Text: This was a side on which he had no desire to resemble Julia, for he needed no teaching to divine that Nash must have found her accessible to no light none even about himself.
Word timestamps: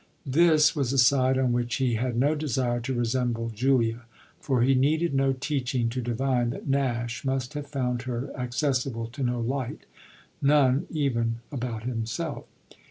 This 0.25 0.75
was 0.75 0.91
a 0.91 0.97
side 0.97 1.37
on 1.37 1.53
which 1.53 1.75
he 1.75 1.93
had 1.93 2.17
no 2.17 2.33
desire 2.33 2.79
to 2.79 2.93
resemble 2.95 3.49
Julia, 3.49 4.01
for 4.39 4.63
he 4.63 4.73
needed 4.73 5.13
no 5.13 5.31
teaching 5.31 5.89
to 5.89 6.01
divine 6.01 6.49
that 6.49 6.67
Nash 6.67 7.23
must 7.23 7.53
have 7.53 7.67
found 7.67 8.01
her 8.09 8.35
accessible 8.35 9.05
to 9.09 9.21
no 9.21 9.39
light 9.39 9.85
none 10.41 10.87
even 10.89 11.35
about 11.51 11.83
himself. 11.83 12.45